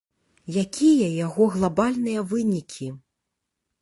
[0.61, 2.87] Якія яго глабальныя вынікі?